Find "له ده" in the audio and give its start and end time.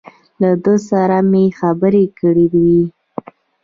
0.41-0.75